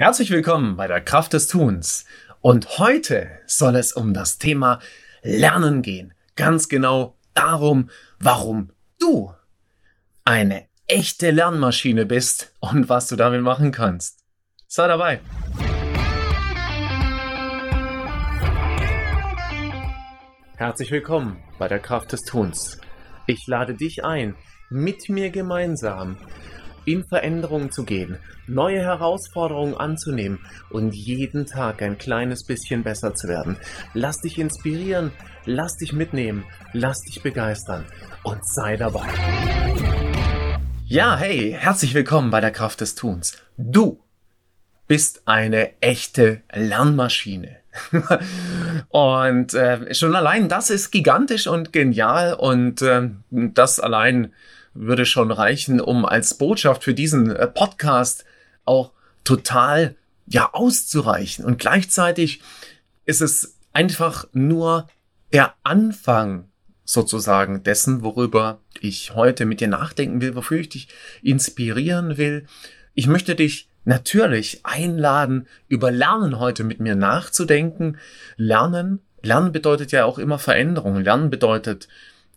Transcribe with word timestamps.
Herzlich 0.00 0.30
willkommen 0.30 0.76
bei 0.76 0.86
der 0.86 1.02
Kraft 1.02 1.34
des 1.34 1.46
Tuns. 1.46 2.06
Und 2.40 2.78
heute 2.78 3.28
soll 3.44 3.76
es 3.76 3.92
um 3.92 4.14
das 4.14 4.38
Thema 4.38 4.78
Lernen 5.22 5.82
gehen. 5.82 6.14
Ganz 6.36 6.70
genau 6.70 7.18
darum, 7.34 7.90
warum 8.18 8.70
du 8.98 9.34
eine 10.24 10.64
echte 10.86 11.30
Lernmaschine 11.30 12.06
bist 12.06 12.54
und 12.60 12.88
was 12.88 13.08
du 13.08 13.16
damit 13.16 13.42
machen 13.42 13.72
kannst. 13.72 14.24
Sei 14.68 14.88
dabei. 14.88 15.20
Herzlich 20.56 20.90
willkommen 20.92 21.42
bei 21.58 21.68
der 21.68 21.78
Kraft 21.78 22.12
des 22.12 22.22
Tuns. 22.22 22.80
Ich 23.26 23.46
lade 23.46 23.74
dich 23.74 24.02
ein, 24.02 24.34
mit 24.70 25.10
mir 25.10 25.28
gemeinsam 25.28 26.16
in 26.84 27.04
Veränderungen 27.04 27.70
zu 27.70 27.84
gehen, 27.84 28.18
neue 28.46 28.80
Herausforderungen 28.80 29.74
anzunehmen 29.74 30.38
und 30.70 30.94
jeden 30.94 31.46
Tag 31.46 31.82
ein 31.82 31.98
kleines 31.98 32.44
bisschen 32.44 32.82
besser 32.82 33.14
zu 33.14 33.28
werden. 33.28 33.56
Lass 33.94 34.18
dich 34.18 34.38
inspirieren, 34.38 35.12
lass 35.44 35.76
dich 35.76 35.92
mitnehmen, 35.92 36.44
lass 36.72 37.00
dich 37.02 37.22
begeistern 37.22 37.84
und 38.24 38.40
sei 38.46 38.76
dabei. 38.76 39.06
Ja, 40.86 41.16
hey, 41.16 41.56
herzlich 41.58 41.94
willkommen 41.94 42.30
bei 42.30 42.40
der 42.40 42.50
Kraft 42.50 42.80
des 42.80 42.94
Tuns. 42.94 43.36
Du 43.56 44.00
bist 44.88 45.22
eine 45.26 45.80
echte 45.80 46.42
Lernmaschine. 46.52 47.56
und 48.88 49.54
äh, 49.54 49.94
schon 49.94 50.16
allein 50.16 50.48
das 50.48 50.70
ist 50.70 50.90
gigantisch 50.90 51.46
und 51.46 51.72
genial 51.72 52.34
und 52.34 52.82
äh, 52.82 53.10
das 53.30 53.78
allein 53.78 54.32
würde 54.74 55.06
schon 55.06 55.30
reichen, 55.30 55.80
um 55.80 56.04
als 56.04 56.34
Botschaft 56.34 56.84
für 56.84 56.94
diesen 56.94 57.34
äh, 57.34 57.46
Podcast 57.46 58.24
auch 58.64 58.92
total 59.24 59.96
ja 60.26 60.50
auszureichen. 60.52 61.44
Und 61.44 61.58
gleichzeitig 61.58 62.40
ist 63.04 63.20
es 63.20 63.56
einfach 63.72 64.26
nur 64.32 64.88
der 65.32 65.54
Anfang 65.62 66.48
sozusagen 66.84 67.62
dessen, 67.62 68.02
worüber 68.02 68.60
ich 68.80 69.14
heute 69.14 69.46
mit 69.46 69.60
dir 69.60 69.68
nachdenken 69.68 70.20
will, 70.20 70.34
wofür 70.34 70.60
ich 70.60 70.68
dich 70.68 70.88
inspirieren 71.22 72.16
will. 72.16 72.46
Ich 72.94 73.06
möchte 73.06 73.34
dich 73.34 73.68
natürlich 73.84 74.60
einladen, 74.64 75.46
über 75.68 75.90
Lernen 75.90 76.38
heute 76.38 76.64
mit 76.64 76.80
mir 76.80 76.96
nachzudenken. 76.96 77.98
Lernen, 78.36 79.00
Lernen 79.22 79.52
bedeutet 79.52 79.92
ja 79.92 80.04
auch 80.04 80.18
immer 80.18 80.38
Veränderung. 80.38 81.00
Lernen 81.00 81.30
bedeutet 81.30 81.88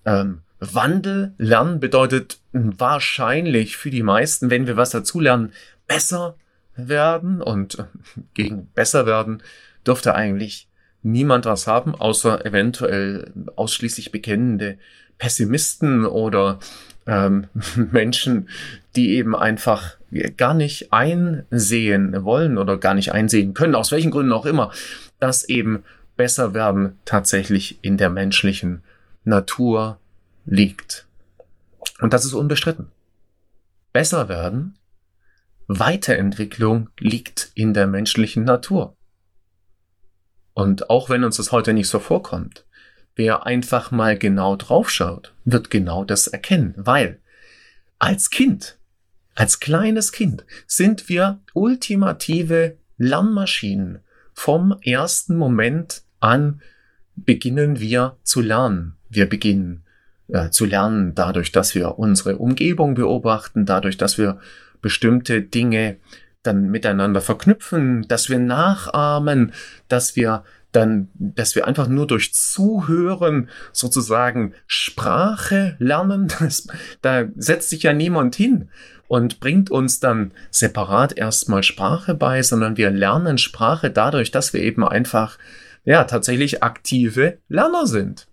ähm, 0.05 0.41
Wandel. 0.71 1.33
Lernen 1.37 1.79
bedeutet 1.79 2.39
wahrscheinlich 2.51 3.77
für 3.77 3.89
die 3.89 4.03
meisten, 4.03 4.49
wenn 4.49 4.67
wir 4.67 4.77
was 4.77 4.91
dazulernen, 4.91 5.53
besser 5.87 6.35
werden. 6.75 7.41
Und 7.41 7.79
äh, 7.79 7.83
gegen 8.33 8.67
besser 8.67 9.05
werden 9.05 9.43
dürfte 9.85 10.15
eigentlich 10.15 10.67
niemand 11.01 11.45
was 11.45 11.67
haben, 11.67 11.95
außer 11.95 12.45
eventuell 12.45 13.31
ausschließlich 13.55 14.11
bekennende 14.11 14.77
Pessimisten 15.17 16.05
oder 16.05 16.59
ähm, 17.05 17.47
Menschen, 17.91 18.49
die 18.95 19.15
eben 19.15 19.35
einfach 19.35 19.97
gar 20.37 20.53
nicht 20.53 20.93
einsehen 20.93 22.23
wollen 22.23 22.57
oder 22.57 22.77
gar 22.77 22.93
nicht 22.93 23.11
einsehen 23.11 23.53
können, 23.53 23.75
aus 23.75 23.91
welchen 23.91 24.11
Gründen 24.11 24.31
auch 24.31 24.45
immer, 24.45 24.71
dass 25.19 25.43
eben 25.43 25.83
besser 26.15 26.53
werden 26.53 26.99
tatsächlich 27.05 27.79
in 27.81 27.97
der 27.97 28.09
menschlichen 28.09 28.83
Natur 29.23 29.97
liegt. 30.45 31.05
Und 31.99 32.13
das 32.13 32.25
ist 32.25 32.33
unbestritten. 32.33 32.91
Besser 33.91 34.29
werden, 34.29 34.77
Weiterentwicklung 35.67 36.89
liegt 36.99 37.51
in 37.55 37.73
der 37.73 37.87
menschlichen 37.87 38.43
Natur. 38.43 38.95
Und 40.53 40.89
auch 40.89 41.09
wenn 41.09 41.23
uns 41.23 41.37
das 41.37 41.51
heute 41.51 41.73
nicht 41.73 41.87
so 41.87 41.99
vorkommt, 41.99 42.65
wer 43.15 43.45
einfach 43.45 43.91
mal 43.91 44.17
genau 44.17 44.55
draufschaut, 44.55 45.33
wird 45.45 45.69
genau 45.69 46.03
das 46.03 46.27
erkennen, 46.27 46.73
weil 46.77 47.19
als 47.99 48.29
Kind, 48.29 48.77
als 49.35 49.59
kleines 49.59 50.11
Kind 50.11 50.45
sind 50.67 51.09
wir 51.09 51.39
ultimative 51.53 52.77
Lernmaschinen. 52.97 53.99
Vom 54.33 54.77
ersten 54.81 55.37
Moment 55.37 56.03
an 56.19 56.61
beginnen 57.15 57.79
wir 57.79 58.17
zu 58.23 58.41
lernen. 58.41 58.97
Wir 59.09 59.27
beginnen 59.29 59.83
äh, 60.27 60.49
zu 60.49 60.65
lernen, 60.65 61.15
dadurch, 61.15 61.51
dass 61.51 61.75
wir 61.75 61.99
unsere 61.99 62.37
Umgebung 62.37 62.95
beobachten, 62.95 63.65
dadurch, 63.65 63.97
dass 63.97 64.17
wir 64.17 64.39
bestimmte 64.81 65.41
Dinge 65.41 65.97
dann 66.43 66.69
miteinander 66.69 67.21
verknüpfen, 67.21 68.05
dass 68.07 68.29
wir 68.29 68.39
nachahmen, 68.39 69.53
dass 69.87 70.15
wir 70.15 70.43
dann, 70.73 71.09
dass 71.13 71.55
wir 71.55 71.67
einfach 71.67 71.87
nur 71.87 72.07
durch 72.07 72.33
Zuhören 72.33 73.49
sozusagen 73.71 74.53
Sprache 74.67 75.75
lernen. 75.79 76.27
Das, 76.39 76.67
da 77.01 77.25
setzt 77.35 77.69
sich 77.69 77.83
ja 77.83 77.93
niemand 77.93 78.35
hin 78.35 78.69
und 79.07 79.39
bringt 79.39 79.71
uns 79.71 79.99
dann 79.99 80.31
separat 80.49 81.17
erstmal 81.17 81.63
Sprache 81.63 82.15
bei, 82.15 82.41
sondern 82.41 82.75
wir 82.75 82.89
lernen 82.89 83.37
Sprache 83.37 83.91
dadurch, 83.91 84.31
dass 84.31 84.53
wir 84.53 84.61
eben 84.61 84.85
einfach, 84.85 85.37
ja, 85.85 86.03
tatsächlich 86.05 86.63
aktive 86.63 87.37
Lerner 87.47 87.87
sind. 87.87 88.27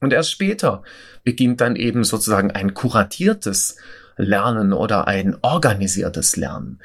Und 0.00 0.12
erst 0.12 0.30
später 0.30 0.82
beginnt 1.24 1.60
dann 1.60 1.76
eben 1.76 2.04
sozusagen 2.04 2.50
ein 2.50 2.74
kuratiertes 2.74 3.76
Lernen 4.16 4.72
oder 4.72 5.06
ein 5.06 5.36
organisiertes 5.42 6.36
Lernen. 6.36 6.80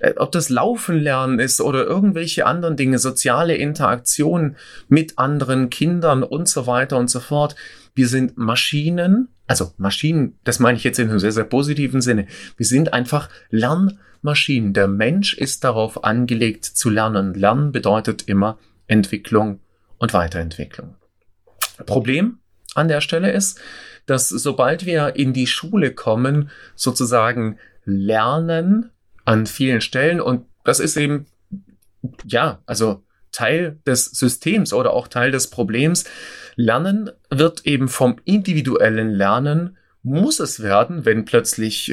Äh, 0.00 0.14
ob 0.16 0.32
das 0.32 0.48
Laufen 0.48 0.98
lernen 0.98 1.38
ist 1.38 1.60
oder 1.60 1.84
irgendwelche 1.84 2.46
anderen 2.46 2.76
Dinge, 2.76 2.98
soziale 2.98 3.56
Interaktion 3.56 4.56
mit 4.88 5.18
anderen 5.18 5.70
Kindern 5.70 6.22
und 6.22 6.48
so 6.48 6.66
weiter 6.66 6.98
und 6.98 7.08
so 7.08 7.20
fort. 7.20 7.56
Wir 7.94 8.08
sind 8.08 8.36
Maschinen, 8.36 9.28
also 9.46 9.72
Maschinen, 9.78 10.38
das 10.44 10.58
meine 10.58 10.76
ich 10.76 10.84
jetzt 10.84 10.98
in 10.98 11.08
einem 11.08 11.18
sehr, 11.18 11.32
sehr 11.32 11.44
positiven 11.44 12.00
Sinne. 12.00 12.26
Wir 12.56 12.66
sind 12.66 12.92
einfach 12.92 13.28
Lernmaschinen. 13.50 14.72
Der 14.72 14.86
Mensch 14.86 15.34
ist 15.34 15.64
darauf 15.64 16.04
angelegt 16.04 16.64
zu 16.64 16.90
lernen. 16.90 17.34
Lernen 17.34 17.72
bedeutet 17.72 18.28
immer 18.28 18.58
Entwicklung 18.86 19.60
und 19.98 20.12
Weiterentwicklung. 20.12 20.94
Problem 21.86 22.38
an 22.76 22.88
der 22.88 23.00
Stelle 23.00 23.30
ist, 23.32 23.60
dass 24.06 24.28
sobald 24.28 24.86
wir 24.86 25.16
in 25.16 25.32
die 25.32 25.46
Schule 25.46 25.92
kommen, 25.92 26.50
sozusagen 26.74 27.58
lernen 27.84 28.90
an 29.24 29.46
vielen 29.46 29.80
Stellen 29.80 30.20
und 30.20 30.46
das 30.64 30.80
ist 30.80 30.96
eben, 30.96 31.26
ja, 32.24 32.60
also 32.66 33.02
Teil 33.32 33.78
des 33.86 34.06
Systems 34.06 34.72
oder 34.72 34.92
auch 34.92 35.08
Teil 35.08 35.30
des 35.30 35.50
Problems. 35.50 36.04
Lernen 36.54 37.10
wird 37.30 37.66
eben 37.66 37.88
vom 37.88 38.16
individuellen 38.24 39.10
Lernen 39.10 39.76
muss 40.06 40.38
es 40.38 40.62
werden, 40.62 41.04
wenn 41.04 41.24
plötzlich 41.24 41.92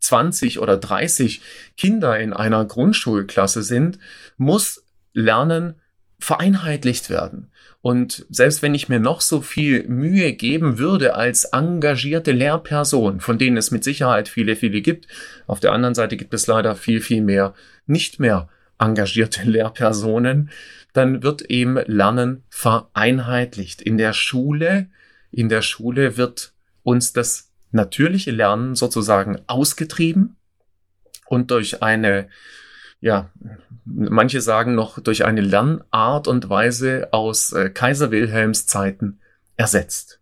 20 0.00 0.56
äh, 0.56 0.58
oder 0.58 0.76
30 0.76 1.40
Kinder 1.76 2.18
in 2.18 2.32
einer 2.32 2.64
Grundschulklasse 2.64 3.62
sind, 3.62 4.00
muss 4.36 4.84
Lernen 5.12 5.76
vereinheitlicht 6.18 7.08
werden. 7.08 7.52
Und 7.86 8.26
selbst 8.30 8.62
wenn 8.62 8.74
ich 8.74 8.88
mir 8.88 8.98
noch 8.98 9.20
so 9.20 9.40
viel 9.40 9.86
Mühe 9.86 10.32
geben 10.32 10.78
würde 10.78 11.14
als 11.14 11.44
engagierte 11.44 12.32
Lehrperson, 12.32 13.20
von 13.20 13.38
denen 13.38 13.56
es 13.56 13.70
mit 13.70 13.84
Sicherheit 13.84 14.28
viele, 14.28 14.56
viele 14.56 14.80
gibt, 14.80 15.06
auf 15.46 15.60
der 15.60 15.70
anderen 15.70 15.94
Seite 15.94 16.16
gibt 16.16 16.34
es 16.34 16.48
leider 16.48 16.74
viel, 16.74 17.00
viel 17.00 17.22
mehr 17.22 17.54
nicht 17.86 18.18
mehr 18.18 18.48
engagierte 18.80 19.44
Lehrpersonen, 19.48 20.50
dann 20.94 21.22
wird 21.22 21.42
eben 21.42 21.78
Lernen 21.86 22.42
vereinheitlicht. 22.48 23.82
In 23.82 23.98
der 23.98 24.14
Schule, 24.14 24.88
in 25.30 25.48
der 25.48 25.62
Schule 25.62 26.16
wird 26.16 26.54
uns 26.82 27.12
das 27.12 27.52
natürliche 27.70 28.32
Lernen 28.32 28.74
sozusagen 28.74 29.38
ausgetrieben 29.46 30.34
und 31.26 31.52
durch 31.52 31.84
eine 31.84 32.26
ja, 33.00 33.30
manche 33.84 34.40
sagen 34.40 34.74
noch 34.74 34.98
durch 34.98 35.24
eine 35.24 35.40
Lernart 35.40 36.28
und 36.28 36.48
Weise 36.48 37.08
aus 37.12 37.52
äh, 37.52 37.70
Kaiser 37.70 38.10
Wilhelms 38.10 38.66
Zeiten 38.66 39.20
ersetzt. 39.56 40.20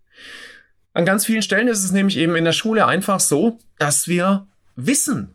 An 0.93 1.05
ganz 1.05 1.26
vielen 1.26 1.43
Stellen 1.43 1.69
ist 1.69 1.85
es 1.85 1.93
nämlich 1.93 2.17
eben 2.17 2.37
in 2.37 2.44
der 2.44 2.53
Schule 2.53 2.87
einfach 2.87 3.21
so, 3.21 3.59
dass 3.79 4.06
wir 4.06 4.47
Wissen 4.76 5.35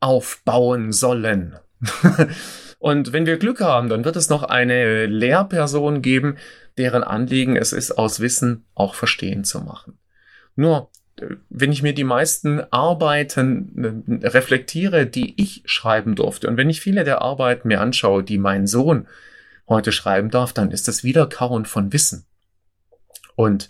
aufbauen 0.00 0.92
sollen. 0.92 1.56
und 2.78 3.12
wenn 3.12 3.26
wir 3.26 3.38
Glück 3.38 3.60
haben, 3.60 3.88
dann 3.88 4.04
wird 4.04 4.16
es 4.16 4.28
noch 4.28 4.42
eine 4.42 5.06
Lehrperson 5.06 6.02
geben, 6.02 6.36
deren 6.76 7.02
Anliegen 7.02 7.56
es 7.56 7.72
ist, 7.72 7.92
aus 7.92 8.20
Wissen 8.20 8.66
auch 8.74 8.94
verstehen 8.94 9.44
zu 9.44 9.60
machen. 9.60 9.98
Nur 10.54 10.90
wenn 11.48 11.72
ich 11.72 11.82
mir 11.82 11.94
die 11.94 12.04
meisten 12.04 12.60
Arbeiten 12.72 14.12
äh, 14.22 14.26
reflektiere, 14.26 15.06
die 15.06 15.40
ich 15.40 15.62
schreiben 15.64 16.14
durfte, 16.14 16.48
und 16.48 16.56
wenn 16.56 16.70
ich 16.70 16.80
viele 16.80 17.04
der 17.04 17.22
Arbeiten 17.22 17.68
mir 17.68 17.80
anschaue, 17.80 18.22
die 18.22 18.38
mein 18.38 18.66
Sohn 18.66 19.08
heute 19.68 19.92
schreiben 19.92 20.30
darf, 20.30 20.52
dann 20.52 20.70
ist 20.70 20.88
das 20.88 21.04
Wiederkauen 21.04 21.64
von 21.64 21.92
Wissen. 21.92 22.26
Und 23.34 23.68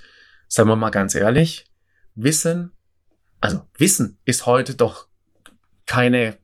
sagen 0.48 0.68
wir 0.68 0.76
mal 0.76 0.90
ganz 0.90 1.14
ehrlich, 1.14 1.66
Wissen, 2.14 2.72
also 3.40 3.62
Wissen 3.78 4.18
ist 4.24 4.46
heute 4.46 4.74
doch 4.74 5.06
keine, 5.86 6.36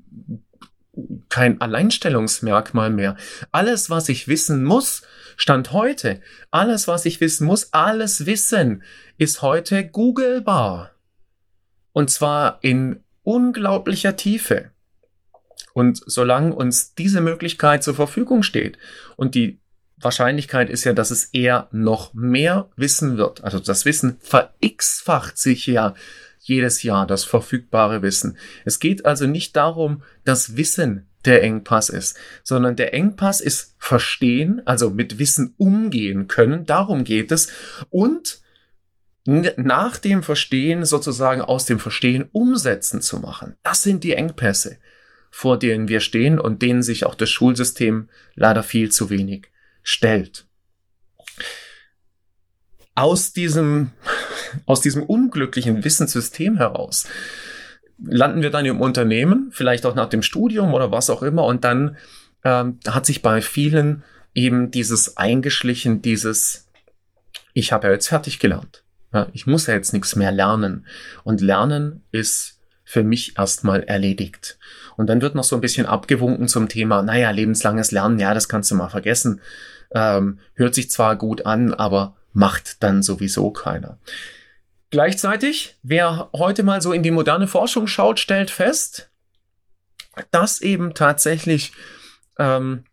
kein 1.28 1.60
Alleinstellungsmerkmal 1.60 2.90
mehr. 2.90 3.16
Alles, 3.50 3.88
was 3.88 4.08
ich 4.08 4.28
wissen 4.28 4.64
muss, 4.64 5.02
Stand 5.36 5.72
heute, 5.72 6.20
alles, 6.50 6.86
was 6.88 7.06
ich 7.06 7.20
wissen 7.20 7.46
muss, 7.46 7.72
alles 7.72 8.26
Wissen 8.26 8.82
ist 9.18 9.42
heute 9.42 9.86
googelbar. 9.86 10.90
Und 11.92 12.10
zwar 12.10 12.58
in 12.62 13.02
unglaublicher 13.22 14.16
Tiefe. 14.16 14.70
Und 15.74 16.02
solange 16.06 16.54
uns 16.54 16.94
diese 16.94 17.20
Möglichkeit 17.20 17.82
zur 17.82 17.94
Verfügung 17.94 18.42
steht 18.42 18.78
und 19.16 19.34
die 19.34 19.60
Wahrscheinlichkeit 19.96 20.68
ist 20.68 20.84
ja, 20.84 20.92
dass 20.92 21.10
es 21.10 21.26
eher 21.26 21.68
noch 21.70 22.12
mehr 22.12 22.68
Wissen 22.76 23.16
wird. 23.16 23.42
Also 23.44 23.58
das 23.58 23.84
Wissen 23.84 24.18
verX-facht 24.20 25.38
sich 25.38 25.66
ja 25.66 25.94
jedes 26.42 26.82
Jahr, 26.82 27.06
das 27.06 27.24
verfügbare 27.24 28.02
Wissen. 28.02 28.36
Es 28.64 28.80
geht 28.80 29.06
also 29.06 29.26
nicht 29.26 29.56
darum, 29.56 30.02
dass 30.24 30.56
Wissen 30.56 31.08
der 31.24 31.42
Engpass 31.42 31.88
ist, 31.88 32.18
sondern 32.42 32.76
der 32.76 32.94
Engpass 32.94 33.40
ist 33.40 33.76
verstehen, 33.78 34.60
also 34.64 34.90
mit 34.90 35.18
Wissen 35.18 35.54
umgehen 35.56 36.26
können, 36.26 36.66
darum 36.66 37.04
geht 37.04 37.30
es, 37.30 37.48
und 37.90 38.42
nach 39.24 39.98
dem 39.98 40.24
Verstehen 40.24 40.84
sozusagen 40.84 41.42
aus 41.42 41.64
dem 41.64 41.78
Verstehen 41.78 42.28
umsetzen 42.32 43.00
zu 43.00 43.20
machen. 43.20 43.54
Das 43.62 43.82
sind 43.82 44.02
die 44.02 44.14
Engpässe, 44.14 44.78
vor 45.30 45.60
denen 45.60 45.86
wir 45.86 46.00
stehen 46.00 46.40
und 46.40 46.60
denen 46.60 46.82
sich 46.82 47.06
auch 47.06 47.14
das 47.14 47.30
Schulsystem 47.30 48.08
leider 48.34 48.64
viel 48.64 48.90
zu 48.90 49.10
wenig 49.10 49.48
stellt. 49.84 50.46
Aus 52.96 53.32
diesem, 53.32 53.92
aus 54.66 54.80
diesem 54.80 55.02
unglücklichen 55.02 55.84
Wissenssystem 55.84 56.56
heraus 56.56 57.06
landen 58.04 58.42
wir 58.42 58.50
dann 58.50 58.66
im 58.66 58.80
Unternehmen, 58.80 59.50
vielleicht 59.52 59.86
auch 59.86 59.94
nach 59.94 60.08
dem 60.08 60.22
Studium 60.22 60.74
oder 60.74 60.90
was 60.90 61.10
auch 61.10 61.22
immer, 61.22 61.44
und 61.44 61.64
dann 61.64 61.96
ähm, 62.44 62.78
hat 62.88 63.06
sich 63.06 63.22
bei 63.22 63.40
vielen 63.40 64.02
eben 64.34 64.70
dieses 64.70 65.16
eingeschlichen, 65.16 66.02
dieses, 66.02 66.68
ich 67.52 67.72
habe 67.72 67.86
ja 67.86 67.92
jetzt 67.92 68.08
fertig 68.08 68.38
gelernt. 68.38 68.82
Ja, 69.12 69.28
ich 69.32 69.46
muss 69.46 69.66
ja 69.66 69.74
jetzt 69.74 69.92
nichts 69.92 70.16
mehr 70.16 70.32
lernen. 70.32 70.86
Und 71.22 71.42
Lernen 71.42 72.02
ist 72.12 72.58
für 72.82 73.04
mich 73.04 73.38
erstmal 73.38 73.82
erledigt. 73.82 74.58
Und 74.96 75.08
dann 75.08 75.20
wird 75.20 75.34
noch 75.34 75.44
so 75.44 75.54
ein 75.54 75.60
bisschen 75.60 75.84
abgewunken 75.84 76.48
zum 76.48 76.68
Thema, 76.68 77.02
naja, 77.02 77.30
lebenslanges 77.30 77.90
Lernen, 77.90 78.18
ja, 78.18 78.32
das 78.32 78.48
kannst 78.48 78.70
du 78.70 78.74
mal 78.74 78.88
vergessen. 78.88 79.40
Ähm, 79.94 80.38
hört 80.54 80.74
sich 80.74 80.90
zwar 80.90 81.16
gut 81.16 81.44
an, 81.44 81.74
aber 81.74 82.16
macht 82.32 82.82
dann 82.82 83.02
sowieso 83.02 83.50
keiner. 83.50 83.98
Gleichzeitig, 84.92 85.78
wer 85.82 86.28
heute 86.34 86.62
mal 86.62 86.82
so 86.82 86.92
in 86.92 87.02
die 87.02 87.10
moderne 87.10 87.48
Forschung 87.48 87.86
schaut, 87.86 88.20
stellt 88.20 88.50
fest, 88.50 89.10
dass 90.30 90.60
eben 90.60 90.92
tatsächlich 90.92 91.72
ähm, 92.38 92.84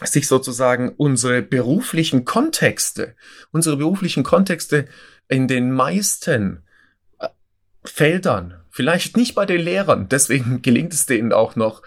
sich 0.00 0.28
sozusagen 0.28 0.90
unsere 0.90 1.42
beruflichen 1.42 2.24
Kontexte, 2.24 3.16
unsere 3.50 3.76
beruflichen 3.78 4.22
Kontexte 4.22 4.86
in 5.26 5.48
den 5.48 5.72
meisten 5.72 6.62
äh, 7.18 7.26
Feldern, 7.84 8.62
vielleicht 8.70 9.16
nicht 9.16 9.34
bei 9.34 9.44
den 9.44 9.60
Lehrern, 9.60 10.08
deswegen 10.08 10.62
gelingt 10.62 10.94
es 10.94 11.06
denen 11.06 11.32
auch 11.32 11.56
noch 11.56 11.82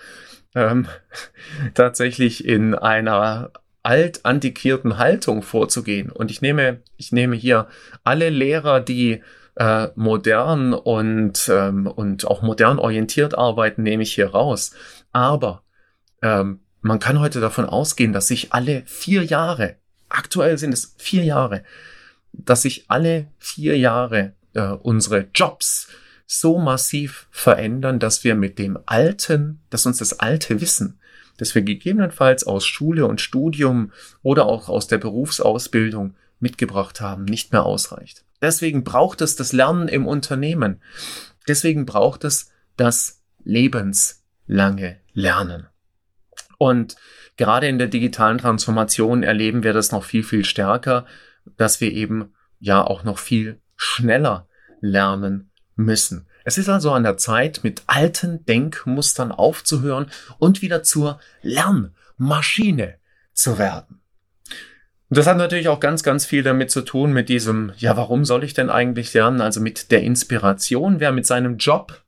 ähm, 0.55 0.89
tatsächlich 1.73 2.43
in 2.43 2.75
einer 2.75 3.53
altantikierten 3.85 4.97
Haltung 4.97 5.41
vorzugehen. 5.43 6.11
Und 6.11 6.31
ich 6.31 6.41
nehme, 6.41 6.81
ich 6.97 7.11
nehme 7.11 7.35
hier 7.35 7.67
alle 8.03 8.29
Lehrer, 8.29 8.79
die 8.79 9.21
äh, 9.55 9.87
modern 9.95 10.73
und, 10.73 11.49
ähm, 11.51 11.87
und 11.87 12.25
auch 12.25 12.41
modern 12.41 12.79
orientiert 12.79 13.37
arbeiten, 13.37 13.83
nehme 13.83 14.03
ich 14.03 14.13
hier 14.13 14.31
raus. 14.31 14.71
Aber 15.11 15.63
ähm, 16.21 16.59
man 16.81 16.99
kann 16.99 17.19
heute 17.19 17.39
davon 17.39 17.65
ausgehen, 17.65 18.13
dass 18.13 18.27
sich 18.27 18.53
alle 18.53 18.83
vier 18.85 19.23
Jahre, 19.23 19.75
aktuell 20.09 20.57
sind 20.57 20.73
es 20.73 20.95
vier 20.97 21.23
Jahre, 21.23 21.63
dass 22.33 22.63
sich 22.63 22.85
alle 22.89 23.27
vier 23.39 23.77
Jahre 23.77 24.33
äh, 24.53 24.67
unsere 24.67 25.27
Jobs 25.33 25.87
so 26.27 26.57
massiv 26.57 27.27
verändern, 27.31 27.99
dass 27.99 28.23
wir 28.23 28.35
mit 28.35 28.57
dem 28.57 28.79
alten, 28.85 29.61
dass 29.69 29.85
uns 29.85 29.99
das 29.99 30.19
alte 30.19 30.59
Wissen, 30.59 30.99
das 31.37 31.55
wir 31.55 31.61
gegebenenfalls 31.61 32.45
aus 32.45 32.65
Schule 32.65 33.05
und 33.05 33.21
Studium 33.21 33.91
oder 34.23 34.45
auch 34.45 34.69
aus 34.69 34.87
der 34.87 34.97
Berufsausbildung 34.97 36.15
mitgebracht 36.39 37.01
haben, 37.01 37.25
nicht 37.25 37.51
mehr 37.51 37.63
ausreicht. 37.63 38.23
Deswegen 38.41 38.83
braucht 38.83 39.21
es 39.21 39.35
das 39.35 39.53
Lernen 39.53 39.87
im 39.87 40.07
Unternehmen. 40.07 40.81
Deswegen 41.47 41.85
braucht 41.85 42.23
es 42.23 42.51
das 42.77 43.21
lebenslange 43.43 44.97
Lernen. 45.13 45.67
Und 46.57 46.95
gerade 47.37 47.67
in 47.67 47.77
der 47.77 47.87
digitalen 47.87 48.37
Transformation 48.37 49.23
erleben 49.23 49.63
wir 49.63 49.73
das 49.73 49.91
noch 49.91 50.03
viel, 50.03 50.23
viel 50.23 50.45
stärker, 50.45 51.05
dass 51.57 51.81
wir 51.81 51.91
eben 51.91 52.33
ja 52.59 52.83
auch 52.83 53.03
noch 53.03 53.17
viel 53.19 53.59
schneller 53.75 54.47
lernen 54.81 55.49
müssen. 55.75 56.27
Es 56.45 56.59
ist 56.59 56.69
also 56.69 56.91
an 56.91 57.03
der 57.03 57.17
Zeit, 57.17 57.61
mit 57.63 57.81
alten 57.87 58.45
Denkmustern 58.45 59.31
aufzuhören 59.31 60.11
und 60.37 60.61
wieder 60.61 60.83
zur 60.83 61.19
Lernmaschine 61.41 62.95
zu 63.33 63.57
werden. 63.57 63.99
Das 65.09 65.25
hat 65.25 65.37
natürlich 65.37 65.67
auch 65.69 65.79
ganz, 65.79 66.03
ganz 66.03 66.25
viel 66.25 66.43
damit 66.43 66.69
zu 66.69 66.81
tun 66.81 67.13
mit 67.13 67.29
diesem, 67.29 67.73
ja, 67.77 67.97
warum 67.97 68.25
soll 68.25 68.43
ich 68.43 68.53
denn 68.53 68.69
eigentlich 68.69 69.11
lernen? 69.13 69.41
Also 69.41 69.59
mit 69.59 69.91
der 69.91 70.03
Inspiration, 70.03 70.99
wer 70.99 71.11
mit 71.11 71.25
seinem 71.25 71.57
Job 71.57 72.03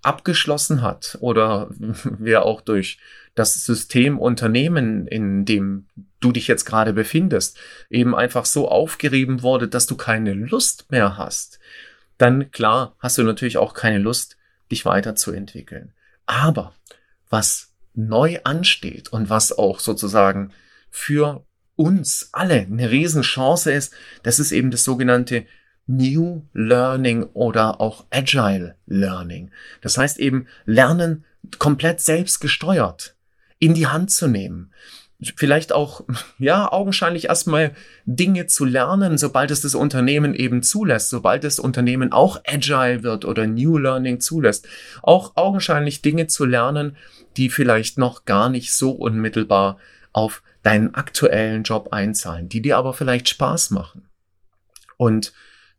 abgeschlossen 0.00 0.80
hat 0.80 1.18
oder 1.20 1.68
wer 2.04 2.46
auch 2.46 2.62
durch 2.62 2.98
das 3.34 3.66
System 3.66 4.18
Unternehmen, 4.18 5.06
in 5.06 5.44
dem 5.44 5.86
du 6.20 6.32
dich 6.32 6.48
jetzt 6.48 6.64
gerade 6.64 6.94
befindest, 6.94 7.58
eben 7.90 8.14
einfach 8.14 8.46
so 8.46 8.68
aufgerieben 8.68 9.42
wurde, 9.42 9.68
dass 9.68 9.86
du 9.86 9.96
keine 9.96 10.32
Lust 10.32 10.90
mehr 10.90 11.18
hast, 11.18 11.58
dann 12.20 12.50
klar 12.50 12.96
hast 12.98 13.18
du 13.18 13.22
natürlich 13.22 13.56
auch 13.56 13.74
keine 13.74 13.98
Lust, 13.98 14.36
dich 14.70 14.84
weiterzuentwickeln. 14.84 15.92
Aber 16.26 16.74
was 17.28 17.72
neu 17.94 18.38
ansteht 18.44 19.12
und 19.12 19.30
was 19.30 19.56
auch 19.56 19.80
sozusagen 19.80 20.52
für 20.90 21.44
uns 21.76 22.28
alle 22.32 22.60
eine 22.60 22.90
Riesenchance 22.90 23.72
ist, 23.72 23.94
das 24.22 24.38
ist 24.38 24.52
eben 24.52 24.70
das 24.70 24.84
sogenannte 24.84 25.46
New 25.86 26.46
Learning 26.52 27.24
oder 27.32 27.80
auch 27.80 28.04
Agile 28.10 28.76
Learning. 28.86 29.50
Das 29.80 29.96
heißt 29.96 30.18
eben 30.18 30.46
Lernen 30.66 31.24
komplett 31.58 32.00
selbst 32.00 32.40
gesteuert 32.40 33.16
in 33.58 33.74
die 33.74 33.86
Hand 33.86 34.10
zu 34.10 34.28
nehmen 34.28 34.72
vielleicht 35.36 35.72
auch, 35.72 36.02
ja, 36.38 36.70
augenscheinlich 36.72 37.26
erstmal 37.26 37.72
Dinge 38.04 38.46
zu 38.46 38.64
lernen, 38.64 39.18
sobald 39.18 39.50
es 39.50 39.60
das 39.60 39.74
Unternehmen 39.74 40.34
eben 40.34 40.62
zulässt, 40.62 41.10
sobald 41.10 41.44
das 41.44 41.58
Unternehmen 41.58 42.12
auch 42.12 42.40
agile 42.46 43.02
wird 43.02 43.24
oder 43.24 43.46
New 43.46 43.78
Learning 43.78 44.20
zulässt, 44.20 44.66
auch 45.02 45.36
augenscheinlich 45.36 46.02
Dinge 46.02 46.26
zu 46.26 46.44
lernen, 46.44 46.96
die 47.36 47.50
vielleicht 47.50 47.98
noch 47.98 48.24
gar 48.24 48.48
nicht 48.48 48.72
so 48.72 48.92
unmittelbar 48.92 49.78
auf 50.12 50.42
deinen 50.62 50.94
aktuellen 50.94 51.62
Job 51.62 51.88
einzahlen, 51.92 52.48
die 52.48 52.62
dir 52.62 52.76
aber 52.76 52.92
vielleicht 52.94 53.28
Spaß 53.28 53.70
machen 53.70 54.08
und 54.96 55.32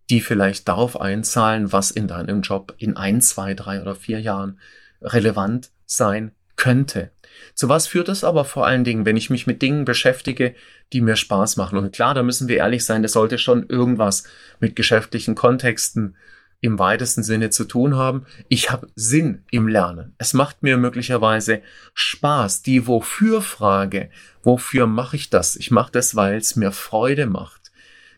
die 0.10 0.22
vielleicht 0.22 0.68
darauf 0.68 1.00
einzahlen, 1.00 1.72
was 1.72 1.92
in 1.92 2.08
deinem 2.08 2.42
Job 2.42 2.74
in 2.78 2.98
ein, 2.98 3.22
zwei, 3.22 3.54
drei 3.54 3.82
oder 3.82 3.96
vier 3.96 4.20
Jahren 4.20 4.60
relevant 5.02 5.72
sein 5.86 6.32
könnte. 6.56 7.12
Zu 7.54 7.70
was 7.70 7.88
führt 7.88 8.10
es 8.10 8.24
aber 8.24 8.46
vor 8.46 8.66
allen 8.66 8.84
Dingen, 8.84 9.06
wenn 9.06 9.18
ich 9.18 9.30
mich 9.30 9.48
mit 9.48 9.62
Dingen 9.62 9.86
beschäftige, 9.86 10.56
die 10.94 11.02
mir 11.02 11.16
Spaß 11.16 11.58
machen? 11.58 11.78
Und 11.78 11.94
klar, 11.94 12.14
da 12.14 12.24
müssen 12.24 12.48
wir 12.48 12.58
ehrlich 12.58 12.86
sein, 12.86 13.04
das 13.04 13.14
sollte 13.14 13.38
schon 13.38 13.68
irgendwas 13.68 14.24
mit 14.60 14.76
geschäftlichen 14.76 15.36
Kontexten 15.36 16.16
im 16.62 16.78
weitesten 16.78 17.24
Sinne 17.24 17.50
zu 17.50 17.66
tun 17.66 17.96
haben. 17.96 18.26
Ich 18.48 18.70
habe 18.70 18.88
Sinn 18.96 19.44
im 19.50 19.68
Lernen. 19.68 20.14
Es 20.20 20.34
macht 20.34 20.62
mir 20.62 20.78
möglicherweise 20.78 21.62
Spaß. 21.96 22.62
Die 22.62 22.86
Wofür-Frage, 22.88 24.12
wofür 24.44 24.86
mache 24.86 25.16
ich 25.16 25.32
das? 25.32 25.56
Ich 25.56 25.72
mache 25.72 25.92
das, 25.92 26.16
weil 26.16 26.38
es 26.38 26.56
mir 26.56 26.72
Freude 26.72 27.26
macht. 27.26 27.72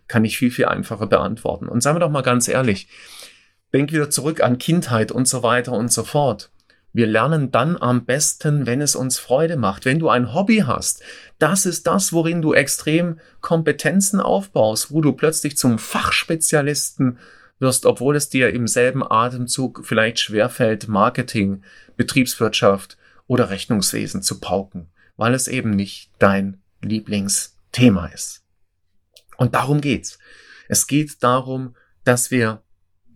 Kann 0.08 0.26
ich 0.26 0.38
viel, 0.38 0.52
viel 0.52 0.66
einfacher 0.66 1.08
beantworten. 1.08 1.70
Und 1.70 1.82
sagen 1.82 1.96
wir 1.96 2.02
doch 2.02 2.10
mal 2.10 2.22
ganz 2.22 2.50
ehrlich, 2.50 2.90
denk 3.72 3.94
wieder 3.94 4.10
zurück 4.10 4.44
an 4.44 4.58
Kindheit 4.58 5.14
und 5.14 5.28
so 5.28 5.42
weiter 5.42 5.72
und 5.72 5.92
so 5.92 6.04
fort. 6.04 6.52
Wir 6.94 7.08
lernen 7.08 7.52
dann 7.52 7.76
am 7.76 8.06
besten, 8.06 8.68
wenn 8.68 8.80
es 8.80 8.96
uns 8.96 9.18
Freude 9.18 9.58
macht. 9.58 9.86
Wenn 9.86 10.00
du 10.00 10.10
ein 10.10 10.34
Hobby 10.34 10.60
hast, 10.60 11.02
das 11.40 11.66
ist 11.66 11.88
das, 11.88 12.14
worin 12.14 12.42
du 12.42 12.54
extrem 12.54 13.20
Kompetenzen 13.42 14.20
aufbaust, 14.20 14.92
wo 14.92 15.02
du 15.02 15.12
plötzlich 15.14 15.58
zum 15.58 15.80
Fachspezialisten 15.80 17.18
wirst, 17.60 17.86
obwohl 17.86 18.16
es 18.16 18.30
dir 18.30 18.54
im 18.54 18.68
selben 18.68 19.04
Atemzug 19.04 19.82
vielleicht 19.84 20.20
schwerfällt, 20.20 20.88
Marketing, 20.88 21.64
Betriebswirtschaft 21.98 22.98
oder 23.26 23.50
Rechnungswesen 23.50 24.22
zu 24.22 24.40
pauken, 24.40 24.88
weil 25.18 25.34
es 25.34 25.48
eben 25.48 25.72
nicht 25.72 26.12
dein 26.20 26.62
Lieblingsthema 26.82 28.08
ist. 28.08 28.44
Und 29.38 29.56
darum 29.56 29.82
geht's. 29.82 30.20
Es 30.68 30.88
geht 30.88 31.24
darum, 31.24 31.76
dass 32.04 32.32
wir 32.32 32.63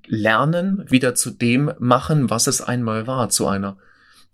Lernen 0.08 0.90
wieder 0.90 1.16
zu 1.16 1.32
dem 1.32 1.72
machen, 1.80 2.30
was 2.30 2.48
es 2.48 2.62
einmal 2.62 3.08
war, 3.08 3.30
zu 3.30 3.48
einer 3.48 3.78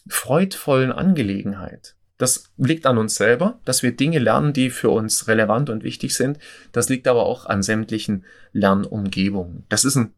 freudvollen 0.07 0.91
Angelegenheit. 0.91 1.95
Das 2.17 2.51
liegt 2.57 2.85
an 2.85 2.97
uns 2.97 3.15
selber, 3.15 3.59
dass 3.65 3.83
wir 3.83 3.95
Dinge 3.95 4.19
lernen, 4.19 4.53
die 4.53 4.69
für 4.69 4.89
uns 4.89 5.27
relevant 5.27 5.69
und 5.69 5.83
wichtig 5.83 6.15
sind. 6.15 6.37
Das 6.71 6.87
liegt 6.89 7.07
aber 7.07 7.25
auch 7.25 7.47
an 7.47 7.63
sämtlichen 7.63 8.23
Lernumgebungen. 8.51 9.65
Das 9.69 9.83
ist 9.83 9.95
ein 9.95 10.13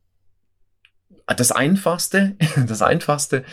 das 1.27 1.51
einfachste, 1.51 2.35
das 2.67 2.81
einfachste 2.81 3.43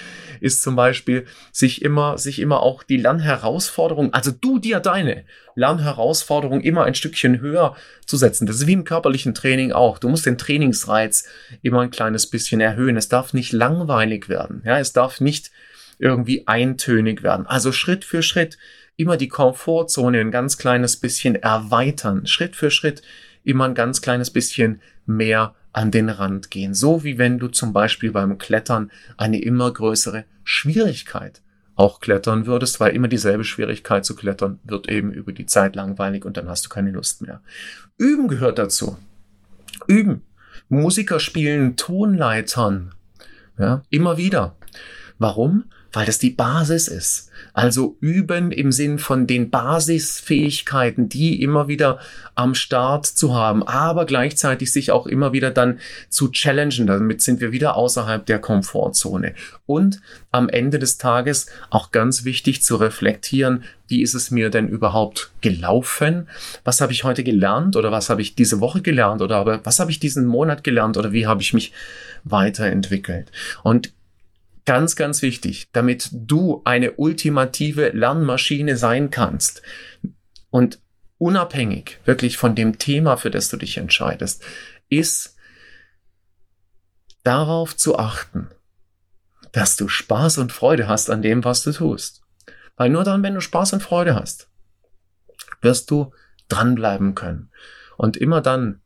ist 0.40 0.62
zum 0.62 0.76
Beispiel, 0.76 1.24
sich 1.52 1.82
immer, 1.82 2.18
sich 2.18 2.38
immer 2.38 2.60
auch 2.60 2.82
die 2.82 2.98
Lernherausforderung, 2.98 4.12
also 4.12 4.30
du 4.30 4.58
dir 4.58 4.80
deine 4.80 5.24
Lernherausforderung 5.54 6.60
immer 6.60 6.84
ein 6.84 6.94
Stückchen 6.94 7.40
höher 7.40 7.76
zu 8.06 8.16
setzen. 8.16 8.46
Das 8.46 8.56
ist 8.56 8.66
wie 8.66 8.72
im 8.72 8.84
körperlichen 8.84 9.34
Training 9.34 9.72
auch. 9.72 9.98
Du 9.98 10.08
musst 10.08 10.26
den 10.26 10.38
Trainingsreiz 10.38 11.28
immer 11.62 11.80
ein 11.80 11.90
kleines 11.90 12.26
bisschen 12.26 12.60
erhöhen. 12.60 12.96
Es 12.96 13.08
darf 13.08 13.32
nicht 13.32 13.52
langweilig 13.52 14.28
werden. 14.28 14.62
Ja, 14.64 14.78
es 14.78 14.92
darf 14.92 15.20
nicht 15.20 15.50
irgendwie 15.98 16.46
eintönig 16.46 17.22
werden. 17.22 17.46
Also 17.46 17.70
Schritt 17.72 18.04
für 18.04 18.22
Schritt 18.22 18.58
immer 18.96 19.16
die 19.16 19.28
Komfortzone 19.28 20.20
ein 20.20 20.30
ganz 20.30 20.58
kleines 20.58 20.96
bisschen 20.96 21.36
erweitern. 21.36 22.26
Schritt 22.26 22.56
für 22.56 22.70
Schritt 22.70 23.02
immer 23.44 23.66
ein 23.66 23.74
ganz 23.74 24.02
kleines 24.02 24.30
bisschen 24.30 24.80
mehr 25.06 25.54
an 25.72 25.90
den 25.90 26.08
Rand 26.08 26.50
gehen. 26.50 26.74
So 26.74 27.04
wie 27.04 27.18
wenn 27.18 27.38
du 27.38 27.48
zum 27.48 27.72
Beispiel 27.72 28.12
beim 28.12 28.38
Klettern 28.38 28.90
eine 29.16 29.40
immer 29.40 29.72
größere 29.72 30.24
Schwierigkeit 30.44 31.42
auch 31.74 32.00
klettern 32.00 32.46
würdest, 32.46 32.80
weil 32.80 32.94
immer 32.94 33.08
dieselbe 33.08 33.44
Schwierigkeit 33.44 34.04
zu 34.04 34.14
klettern 34.14 34.60
wird 34.64 34.88
eben 34.88 35.12
über 35.12 35.32
die 35.32 35.46
Zeit 35.46 35.74
langweilig 35.74 36.24
und 36.24 36.36
dann 36.36 36.48
hast 36.48 36.66
du 36.66 36.68
keine 36.68 36.90
Lust 36.90 37.22
mehr. 37.22 37.40
Üben 37.96 38.28
gehört 38.28 38.58
dazu. 38.58 38.98
Üben. 39.86 40.22
Musiker 40.68 41.18
spielen 41.18 41.76
Tonleitern. 41.76 42.94
Ja, 43.58 43.82
immer 43.90 44.16
wieder. 44.16 44.56
Warum? 45.18 45.64
Weil 45.92 46.06
das 46.06 46.18
die 46.18 46.30
Basis 46.30 46.88
ist. 46.88 47.30
Also 47.52 47.96
üben 48.00 48.50
im 48.50 48.72
Sinn 48.72 48.98
von 48.98 49.26
den 49.26 49.50
Basisfähigkeiten, 49.50 51.08
die 51.08 51.42
immer 51.42 51.68
wieder 51.68 51.98
am 52.34 52.54
Start 52.54 53.06
zu 53.06 53.34
haben, 53.34 53.62
aber 53.62 54.06
gleichzeitig 54.06 54.72
sich 54.72 54.90
auch 54.90 55.06
immer 55.06 55.32
wieder 55.32 55.50
dann 55.50 55.78
zu 56.08 56.28
challengen. 56.28 56.86
Damit 56.86 57.20
sind 57.20 57.40
wir 57.40 57.52
wieder 57.52 57.76
außerhalb 57.76 58.24
der 58.24 58.38
Komfortzone. 58.38 59.34
Und 59.66 60.00
am 60.30 60.48
Ende 60.48 60.78
des 60.78 60.96
Tages 60.96 61.46
auch 61.68 61.90
ganz 61.90 62.24
wichtig 62.24 62.62
zu 62.62 62.76
reflektieren, 62.76 63.64
wie 63.86 64.00
ist 64.00 64.14
es 64.14 64.30
mir 64.30 64.48
denn 64.48 64.68
überhaupt 64.68 65.30
gelaufen? 65.42 66.26
Was 66.64 66.80
habe 66.80 66.92
ich 66.92 67.04
heute 67.04 67.22
gelernt 67.22 67.76
oder 67.76 67.92
was 67.92 68.08
habe 68.08 68.22
ich 68.22 68.34
diese 68.34 68.60
Woche 68.60 68.80
gelernt 68.80 69.20
oder 69.20 69.60
was 69.64 69.78
habe 69.80 69.90
ich 69.90 70.00
diesen 70.00 70.24
Monat 70.24 70.64
gelernt 70.64 70.96
oder 70.96 71.12
wie 71.12 71.26
habe 71.26 71.42
ich 71.42 71.52
mich 71.52 71.72
weiterentwickelt? 72.24 73.30
Und 73.62 73.92
Ganz, 74.64 74.94
ganz 74.94 75.22
wichtig, 75.22 75.68
damit 75.72 76.10
du 76.12 76.62
eine 76.64 76.92
ultimative 76.92 77.88
Lernmaschine 77.88 78.76
sein 78.76 79.10
kannst 79.10 79.62
und 80.50 80.78
unabhängig 81.18 81.98
wirklich 82.04 82.36
von 82.36 82.54
dem 82.54 82.78
Thema, 82.78 83.16
für 83.16 83.30
das 83.30 83.48
du 83.48 83.56
dich 83.56 83.76
entscheidest, 83.78 84.44
ist 84.88 85.36
darauf 87.24 87.76
zu 87.76 87.98
achten, 87.98 88.48
dass 89.52 89.76
du 89.76 89.88
Spaß 89.88 90.38
und 90.38 90.52
Freude 90.52 90.88
hast 90.88 91.10
an 91.10 91.22
dem, 91.22 91.44
was 91.44 91.62
du 91.62 91.72
tust. 91.72 92.22
Weil 92.76 92.90
nur 92.90 93.04
dann, 93.04 93.22
wenn 93.22 93.34
du 93.34 93.40
Spaß 93.40 93.74
und 93.74 93.82
Freude 93.82 94.14
hast, 94.14 94.48
wirst 95.60 95.90
du 95.90 96.12
dranbleiben 96.48 97.14
können. 97.14 97.50
Und 97.96 98.16
immer 98.16 98.40
dann, 98.40 98.81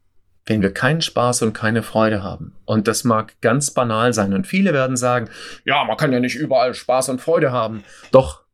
wenn 0.46 0.62
wir 0.62 0.72
keinen 0.72 1.02
Spaß 1.02 1.42
und 1.42 1.52
keine 1.52 1.82
Freude 1.82 2.22
haben. 2.22 2.54
Und 2.64 2.86
das 2.86 3.02
mag 3.02 3.40
ganz 3.40 3.72
banal 3.72 4.12
sein. 4.12 4.32
Und 4.32 4.46
viele 4.46 4.72
werden 4.72 4.96
sagen, 4.96 5.28
ja, 5.64 5.84
man 5.84 5.96
kann 5.96 6.12
ja 6.12 6.20
nicht 6.20 6.36
überall 6.36 6.72
Spaß 6.72 7.08
und 7.08 7.20
Freude 7.20 7.50
haben. 7.50 7.82
Doch, 8.12 8.44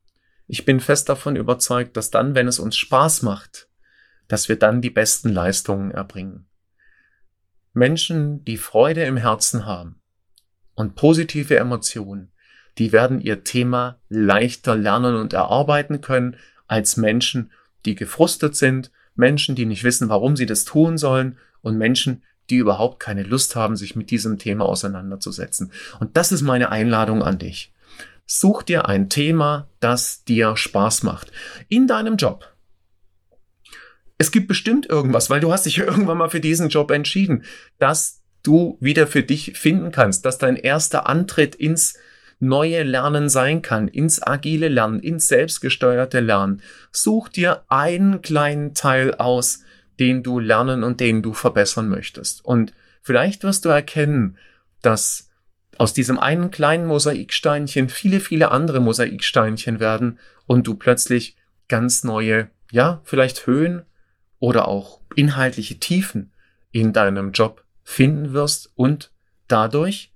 ich 0.48 0.64
bin 0.64 0.80
fest 0.80 1.10
davon 1.10 1.36
überzeugt, 1.36 1.96
dass 1.96 2.10
dann, 2.10 2.34
wenn 2.34 2.48
es 2.48 2.58
uns 2.58 2.76
Spaß 2.76 3.22
macht, 3.22 3.68
dass 4.26 4.48
wir 4.48 4.56
dann 4.58 4.80
die 4.80 4.90
besten 4.90 5.28
Leistungen 5.28 5.90
erbringen. 5.90 6.46
Menschen, 7.74 8.44
die 8.44 8.56
Freude 8.56 9.04
im 9.04 9.18
Herzen 9.18 9.66
haben 9.66 10.00
und 10.74 10.94
positive 10.94 11.56
Emotionen, 11.56 12.32
die 12.78 12.92
werden 12.92 13.20
ihr 13.20 13.44
Thema 13.44 14.00
leichter 14.08 14.76
lernen 14.76 15.16
und 15.16 15.34
erarbeiten 15.34 16.00
können 16.00 16.36
als 16.66 16.96
Menschen, 16.96 17.50
die 17.84 17.94
gefrustet 17.94 18.56
sind, 18.56 18.90
Menschen, 19.14 19.54
die 19.54 19.66
nicht 19.66 19.84
wissen, 19.84 20.08
warum 20.08 20.36
sie 20.36 20.46
das 20.46 20.64
tun 20.64 20.96
sollen 20.96 21.38
und 21.62 21.78
Menschen, 21.78 22.22
die 22.50 22.56
überhaupt 22.56 23.00
keine 23.00 23.22
Lust 23.22 23.56
haben, 23.56 23.76
sich 23.76 23.96
mit 23.96 24.10
diesem 24.10 24.38
Thema 24.38 24.66
auseinanderzusetzen. 24.66 25.72
Und 26.00 26.16
das 26.16 26.32
ist 26.32 26.42
meine 26.42 26.70
Einladung 26.70 27.22
an 27.22 27.38
dich. 27.38 27.72
Such 28.26 28.62
dir 28.62 28.88
ein 28.88 29.08
Thema, 29.08 29.68
das 29.80 30.24
dir 30.24 30.56
Spaß 30.56 31.02
macht. 31.02 31.32
In 31.68 31.86
deinem 31.86 32.16
Job. 32.16 32.48
Es 34.18 34.30
gibt 34.30 34.48
bestimmt 34.48 34.88
irgendwas, 34.88 35.30
weil 35.30 35.40
du 35.40 35.52
hast 35.52 35.66
dich 35.66 35.78
irgendwann 35.78 36.18
mal 36.18 36.30
für 36.30 36.40
diesen 36.40 36.68
Job 36.68 36.90
entschieden, 36.90 37.44
dass 37.78 38.20
du 38.42 38.76
wieder 38.80 39.06
für 39.06 39.22
dich 39.22 39.56
finden 39.56 39.92
kannst, 39.92 40.24
dass 40.24 40.38
dein 40.38 40.56
erster 40.56 41.08
Antritt 41.08 41.54
ins 41.54 41.94
neue 42.38 42.82
Lernen 42.82 43.28
sein 43.28 43.62
kann, 43.62 43.86
ins 43.86 44.20
agile 44.20 44.68
Lernen, 44.68 45.00
ins 45.00 45.28
selbstgesteuerte 45.28 46.20
Lernen. 46.20 46.60
Such 46.90 47.28
dir 47.28 47.64
einen 47.68 48.20
kleinen 48.20 48.74
Teil 48.74 49.14
aus, 49.14 49.60
den 50.02 50.24
du 50.24 50.40
lernen 50.40 50.82
und 50.82 50.98
den 50.98 51.22
du 51.22 51.32
verbessern 51.32 51.88
möchtest. 51.88 52.44
Und 52.44 52.74
vielleicht 53.02 53.44
wirst 53.44 53.64
du 53.64 53.68
erkennen, 53.68 54.36
dass 54.80 55.30
aus 55.78 55.94
diesem 55.94 56.18
einen 56.18 56.50
kleinen 56.50 56.86
Mosaiksteinchen 56.86 57.88
viele, 57.88 58.18
viele 58.18 58.50
andere 58.50 58.80
Mosaiksteinchen 58.80 59.78
werden 59.78 60.18
und 60.46 60.66
du 60.66 60.74
plötzlich 60.74 61.36
ganz 61.68 62.02
neue, 62.02 62.50
ja, 62.72 63.00
vielleicht 63.04 63.46
Höhen 63.46 63.82
oder 64.40 64.66
auch 64.66 65.00
inhaltliche 65.14 65.78
Tiefen 65.78 66.32
in 66.72 66.92
deinem 66.92 67.30
Job 67.30 67.64
finden 67.84 68.32
wirst 68.32 68.72
und 68.74 69.12
dadurch 69.46 70.12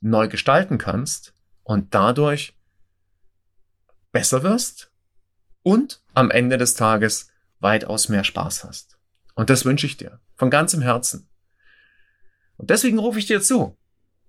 neu 0.00 0.28
gestalten 0.28 0.78
kannst 0.78 1.34
und 1.62 1.94
dadurch 1.94 2.54
besser 4.12 4.42
wirst 4.42 4.90
und 5.62 6.00
am 6.14 6.30
Ende 6.30 6.56
des 6.56 6.74
Tages 6.74 7.28
weitaus 7.60 8.08
mehr 8.08 8.24
Spaß 8.24 8.64
hast. 8.64 8.95
Und 9.36 9.50
das 9.50 9.64
wünsche 9.64 9.86
ich 9.86 9.96
dir 9.96 10.18
von 10.34 10.50
ganzem 10.50 10.82
Herzen. 10.82 11.28
Und 12.56 12.70
deswegen 12.70 12.98
rufe 12.98 13.18
ich 13.18 13.26
dir 13.26 13.40
zu. 13.40 13.76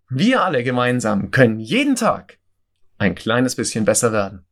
Wir 0.10 0.44
alle 0.44 0.64
gemeinsam 0.64 1.32
können 1.32 1.60
jeden 1.60 1.96
Tag 1.96 2.38
ein 2.98 3.16
kleines 3.16 3.56
bisschen 3.56 3.86
besser 3.86 4.12
werden. 4.12 4.46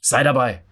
Sei 0.00 0.22
dabei. 0.24 0.64